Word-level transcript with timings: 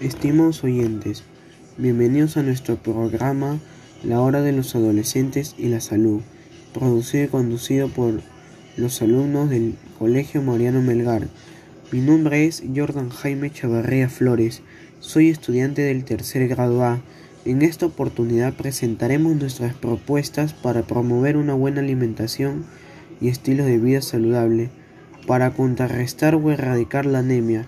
Estimados 0.00 0.64
oyentes, 0.64 1.22
bienvenidos 1.78 2.36
a 2.36 2.42
nuestro 2.42 2.74
programa 2.74 3.60
La 4.02 4.20
Hora 4.20 4.42
de 4.42 4.50
los 4.50 4.74
Adolescentes 4.74 5.54
y 5.56 5.68
la 5.68 5.80
Salud, 5.80 6.20
producido 6.74 7.24
y 7.24 7.28
conducido 7.28 7.88
por 7.88 8.20
los 8.76 9.00
alumnos 9.02 9.50
del 9.50 9.76
Colegio 9.96 10.42
Mariano 10.42 10.82
Melgar. 10.82 11.28
Mi 11.92 12.00
nombre 12.00 12.44
es 12.44 12.64
Jordan 12.74 13.10
Jaime 13.10 13.52
Chavarría 13.52 14.08
Flores, 14.08 14.62
soy 14.98 15.30
estudiante 15.30 15.82
del 15.82 16.04
tercer 16.04 16.48
grado 16.48 16.82
A. 16.82 17.00
En 17.44 17.62
esta 17.62 17.86
oportunidad 17.86 18.54
presentaremos 18.54 19.36
nuestras 19.36 19.74
propuestas 19.74 20.54
para 20.54 20.82
promover 20.82 21.36
una 21.36 21.54
buena 21.54 21.80
alimentación 21.80 22.64
y 23.20 23.28
estilo 23.28 23.64
de 23.64 23.78
vida 23.78 24.02
saludable, 24.02 24.70
para 25.28 25.52
contrarrestar 25.52 26.34
o 26.34 26.50
erradicar 26.50 27.06
la 27.06 27.20
anemia, 27.20 27.64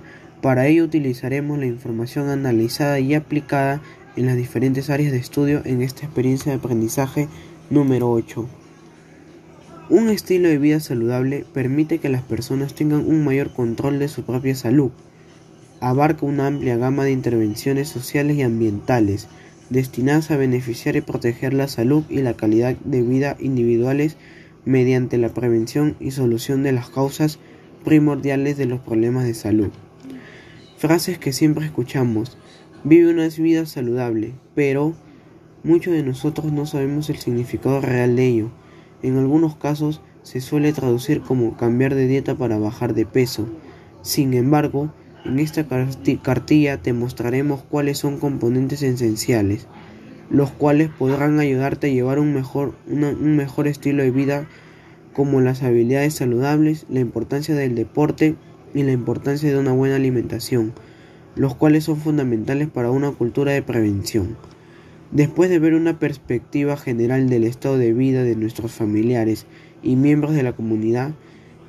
para 0.47 0.69
ello 0.69 0.85
utilizaremos 0.85 1.59
la 1.59 1.67
información 1.67 2.29
analizada 2.29 3.01
y 3.01 3.15
aplicada 3.15 3.83
en 4.15 4.27
las 4.27 4.37
diferentes 4.37 4.91
áreas 4.91 5.11
de 5.11 5.19
estudio 5.19 5.61
en 5.65 5.83
esta 5.83 6.07
experiencia 6.07 6.53
de 6.53 6.59
aprendizaje 6.59 7.27
número 7.69 8.13
8. 8.13 8.47
Un 9.91 10.09
estilo 10.09 10.49
de 10.49 10.59
vida 10.59 10.79
saludable 10.79 11.45
permite 11.53 11.99
que 11.99 12.11
las 12.11 12.23
personas 12.23 12.75
tengan 12.75 13.09
un 13.09 13.25
mayor 13.25 13.53
control 13.53 13.99
de 13.99 14.07
su 14.07 14.23
propia 14.23 14.55
salud. 14.55 14.93
Abarca 15.81 16.25
una 16.25 16.47
amplia 16.47 16.77
gama 16.77 17.03
de 17.03 17.11
intervenciones 17.11 17.89
sociales 17.89 18.37
y 18.37 18.43
ambientales 18.43 19.27
destinadas 19.69 20.31
a 20.31 20.37
beneficiar 20.37 20.95
y 20.95 21.01
proteger 21.01 21.55
la 21.55 21.67
salud 21.67 22.05
y 22.09 22.23
la 22.23 22.35
calidad 22.35 22.77
de 22.85 23.03
vida 23.03 23.37
individuales 23.41 24.17
mediante 24.65 25.19
la 25.19 25.31
prevención 25.31 25.97
y 25.99 26.13
solución 26.13 26.63
de 26.63 26.71
las 26.71 26.89
causas 26.89 27.41
primordiales 27.85 28.57
de 28.57 28.67
los 28.67 28.79
problemas 28.79 29.25
de 29.25 29.35
salud. 29.35 29.73
Frases 30.79 31.17
que 31.17 31.33
siempre 31.33 31.65
escuchamos. 31.65 32.37
Vive 32.85 33.11
una 33.11 33.29
vida 33.29 33.65
saludable, 33.65 34.35
pero 34.55 34.93
muchos 35.65 35.95
de 35.95 36.03
nosotros 36.03 36.53
no 36.53 36.67
sabemos 36.67 37.09
el 37.09 37.17
significado 37.17 37.81
real 37.81 38.15
de 38.15 38.27
ello. 38.27 38.51
En 39.03 39.17
algunos 39.17 39.57
casos 39.57 40.03
se 40.23 40.43
suele 40.43 40.75
traducir 40.75 41.23
como 41.23 41.57
cambiar 41.57 41.95
de 41.95 42.07
dieta 42.07 42.35
para 42.35 42.59
bajar 42.59 42.93
de 42.93 43.07
peso. 43.07 43.49
Sin 44.03 44.35
embargo, 44.35 44.93
en 45.25 45.39
esta 45.39 45.67
cartilla 46.23 46.83
te 46.83 46.93
mostraremos 46.93 47.63
cuáles 47.63 47.97
son 47.97 48.19
componentes 48.19 48.83
esenciales, 48.83 49.67
los 50.29 50.51
cuales 50.51 50.91
podrán 50.91 51.41
ayudarte 51.41 51.87
a 51.87 51.95
llevar 51.95 52.19
un 52.19 52.35
mejor, 52.35 52.75
un 52.87 53.35
mejor 53.35 53.67
estilo 53.67 54.03
de 54.03 54.11
vida 54.11 54.47
como 55.15 55.41
las 55.41 55.63
habilidades 55.63 56.13
saludables, 56.13 56.85
la 56.91 57.01
importancia 57.01 57.55
del 57.55 57.75
deporte, 57.75 58.37
y 58.77 58.83
la 58.83 58.93
importancia 58.93 59.51
de 59.51 59.59
una 59.59 59.73
buena 59.73 59.97
alimentación, 59.97 60.75
los 61.35 61.55
cuales 61.55 61.85
son 61.85 61.97
fundamentales 61.97 62.69
para 62.69 62.91
una 62.91 63.11
cultura 63.11 63.53
de 63.53 63.63
prevención. 63.63 64.37
Después 65.13 65.49
de 65.49 65.59
ver 65.59 65.73
una 65.73 65.99
perspectiva 65.99 66.77
general 66.77 67.31
del 67.31 67.45
estado 67.45 67.79
de 67.79 67.95
vida 67.95 68.23
de 68.23 68.37
nuestros 68.37 68.73
familiares 68.73 69.47
y 69.83 69.97
miembros 69.97 70.35
de 70.35 70.43
la 70.43 70.53
comunidad, 70.53 71.15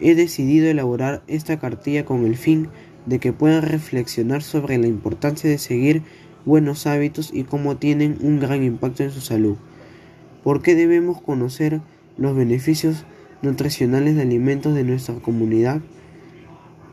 he 0.02 0.16
decidido 0.16 0.68
elaborar 0.68 1.24
esta 1.28 1.60
cartilla 1.60 2.04
con 2.04 2.26
el 2.26 2.36
fin 2.36 2.68
de 3.06 3.20
que 3.20 3.32
puedan 3.32 3.62
reflexionar 3.62 4.44
sobre 4.44 4.78
la 4.78 4.88
importancia 4.88 5.50
de 5.50 5.60
seguir 5.60 6.02
buenos 6.44 6.88
hábitos 6.88 7.32
y 7.34 7.46
cómo 7.46 7.78
tienen 7.78 8.18
un 8.22 8.42
gran 8.42 8.64
impacto 8.64 9.04
en 9.04 9.12
su 9.12 9.22
salud. 9.22 9.56
¿Por 10.44 10.62
qué 10.62 10.76
debemos 10.76 11.22
conocer 11.22 11.80
los 12.18 12.36
beneficios 12.36 13.06
nutricionales 13.42 14.18
de 14.18 14.24
alimentos 14.24 14.76
de 14.76 14.84
nuestra 14.84 15.16
comunidad? 15.16 15.80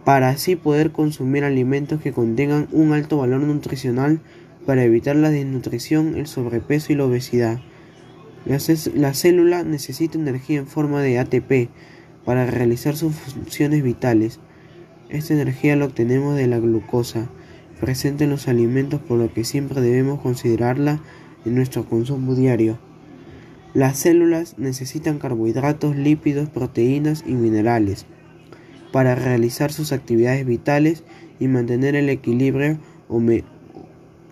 Para 0.04 0.28
así 0.28 0.54
poder 0.54 0.92
consumir 0.92 1.44
alimentos 1.44 2.00
que 2.00 2.12
contengan 2.12 2.68
un 2.72 2.92
alto 2.92 3.18
valor 3.18 3.40
nutricional 3.40 4.20
para 4.66 4.84
evitar 4.84 5.16
la 5.16 5.30
desnutrición, 5.30 6.16
el 6.16 6.26
sobrepeso 6.26 6.92
y 6.92 6.96
la 6.96 7.04
obesidad. 7.04 7.60
La, 8.44 9.14
célula 9.14 9.62
necesita 9.64 10.18
energía 10.18 10.58
en 10.58 10.66
forma 10.66 11.00
de 11.00 11.18
ATP 11.18 11.70
para 12.26 12.46
realizar 12.46 12.96
sus 12.96 13.14
funciones 13.14 13.82
vitales. 13.82 14.40
Esta 15.08 15.32
energía 15.32 15.76
la 15.76 15.86
obtenemos 15.86 16.36
de 16.36 16.46
la 16.46 16.58
glucosa 16.58 17.30
presente 17.80 18.24
en 18.24 18.30
los 18.30 18.46
alimentos 18.46 19.00
por 19.00 19.18
lo 19.18 19.32
que 19.32 19.44
siempre 19.44 19.80
debemos 19.80 20.20
considerarla 20.20 21.00
en 21.46 21.54
nuestro 21.54 21.86
consumo 21.86 22.34
diario. 22.34 22.78
Las 23.72 23.98
células 23.98 24.58
necesitan 24.58 25.18
carbohidratos, 25.18 25.96
lípidos, 25.96 26.48
proteínas 26.48 27.24
y 27.26 27.34
minerales 27.34 28.06
para 28.94 29.16
realizar 29.16 29.72
sus 29.72 29.90
actividades 29.90 30.46
vitales 30.46 31.02
y 31.40 31.48
mantener 31.48 31.96
el 31.96 32.08
equilibrio 32.08 32.78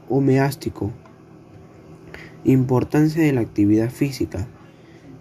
homeástico. 0.09 0.93
Importancia 2.45 3.25
de 3.25 3.33
la 3.33 3.41
actividad 3.41 3.91
física. 3.91 4.47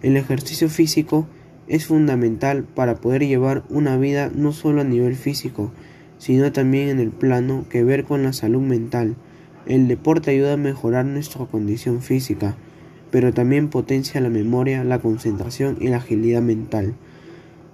El 0.00 0.16
ejercicio 0.16 0.68
físico 0.68 1.26
es 1.66 1.86
fundamental 1.86 2.62
para 2.62 2.94
poder 3.00 3.26
llevar 3.26 3.64
una 3.68 3.96
vida 3.96 4.30
no 4.32 4.52
solo 4.52 4.82
a 4.82 4.84
nivel 4.84 5.16
físico, 5.16 5.72
sino 6.18 6.52
también 6.52 6.88
en 6.88 7.00
el 7.00 7.10
plano 7.10 7.64
que 7.68 7.82
ver 7.82 8.04
con 8.04 8.22
la 8.22 8.32
salud 8.32 8.62
mental. 8.62 9.16
El 9.66 9.88
deporte 9.88 10.30
ayuda 10.30 10.52
a 10.52 10.56
mejorar 10.56 11.04
nuestra 11.04 11.46
condición 11.46 12.00
física, 12.00 12.54
pero 13.10 13.34
también 13.34 13.70
potencia 13.70 14.20
la 14.20 14.30
memoria, 14.30 14.84
la 14.84 15.00
concentración 15.00 15.78
y 15.80 15.88
la 15.88 15.96
agilidad 15.96 16.42
mental. 16.42 16.94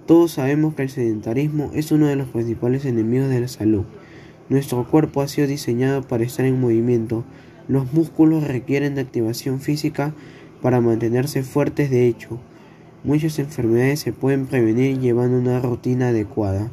Todos 0.09 0.31
sabemos 0.31 0.73
que 0.73 0.81
el 0.81 0.89
sedentarismo 0.89 1.69
es 1.75 1.91
uno 1.91 2.07
de 2.07 2.15
los 2.15 2.29
principales 2.29 2.83
enemigos 2.85 3.29
de 3.29 3.41
la 3.41 3.47
salud. 3.47 3.83
Nuestro 4.49 4.83
cuerpo 4.89 5.21
ha 5.21 5.27
sido 5.27 5.45
diseñado 5.45 6.01
para 6.01 6.23
estar 6.23 6.47
en 6.47 6.59
movimiento. 6.59 7.23
Los 7.67 7.93
músculos 7.93 8.47
requieren 8.47 8.95
de 8.95 9.01
activación 9.01 9.59
física 9.59 10.15
para 10.63 10.81
mantenerse 10.81 11.43
fuertes 11.43 11.91
de 11.91 12.07
hecho. 12.07 12.39
Muchas 13.03 13.37
enfermedades 13.37 13.99
se 13.99 14.11
pueden 14.11 14.47
prevenir 14.47 14.97
llevando 14.97 15.37
una 15.37 15.59
rutina 15.59 16.07
adecuada. 16.07 16.71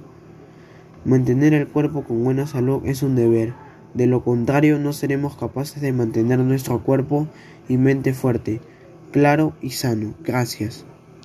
Mantener 1.04 1.52
el 1.52 1.68
cuerpo 1.68 2.04
con 2.04 2.24
buena 2.24 2.46
salud 2.46 2.86
es 2.86 3.02
un 3.02 3.16
deber. 3.16 3.52
De 3.92 4.06
lo 4.06 4.24
contrario 4.24 4.78
no 4.78 4.94
seremos 4.94 5.36
capaces 5.36 5.82
de 5.82 5.92
mantener 5.92 6.38
nuestro 6.38 6.82
cuerpo 6.82 7.28
y 7.68 7.76
mente 7.76 8.14
fuerte, 8.14 8.62
claro 9.12 9.52
y 9.60 9.72
sano. 9.72 10.14
Gracias. 10.24 10.86